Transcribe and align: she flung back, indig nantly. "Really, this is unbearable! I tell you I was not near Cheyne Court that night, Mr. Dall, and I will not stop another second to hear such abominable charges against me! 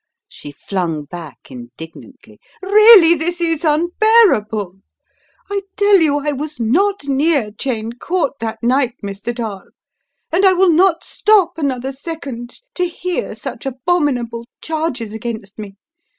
she 0.27 0.51
flung 0.51 1.03
back, 1.05 1.43
indig 1.51 1.91
nantly. 1.95 2.39
"Really, 2.63 3.13
this 3.13 3.39
is 3.39 3.63
unbearable! 3.63 4.77
I 5.47 5.61
tell 5.77 5.99
you 5.99 6.17
I 6.17 6.31
was 6.31 6.59
not 6.59 7.05
near 7.07 7.51
Cheyne 7.55 7.91
Court 7.99 8.33
that 8.39 8.63
night, 8.63 8.95
Mr. 9.03 9.31
Dall, 9.31 9.65
and 10.31 10.43
I 10.43 10.53
will 10.53 10.71
not 10.71 11.03
stop 11.03 11.59
another 11.59 11.91
second 11.91 12.61
to 12.73 12.87
hear 12.87 13.35
such 13.35 13.67
abominable 13.67 14.47
charges 14.59 15.13
against 15.13 15.59
me! 15.59 15.75